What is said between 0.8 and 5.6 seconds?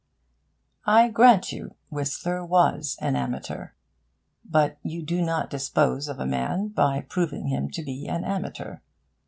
I grant you, Whistler was an amateur. But you do not